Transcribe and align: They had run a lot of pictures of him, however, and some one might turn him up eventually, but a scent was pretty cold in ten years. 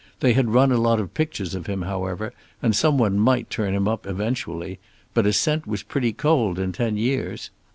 They 0.19 0.33
had 0.33 0.49
run 0.55 0.71
a 0.71 0.79
lot 0.79 0.99
of 0.99 1.13
pictures 1.13 1.53
of 1.53 1.67
him, 1.67 1.83
however, 1.83 2.33
and 2.59 2.75
some 2.75 2.97
one 2.97 3.19
might 3.19 3.51
turn 3.51 3.75
him 3.75 3.87
up 3.87 4.07
eventually, 4.07 4.79
but 5.13 5.27
a 5.27 5.31
scent 5.31 5.67
was 5.67 5.83
pretty 5.83 6.11
cold 6.11 6.57
in 6.57 6.71
ten 6.71 6.97
years. 6.97 7.51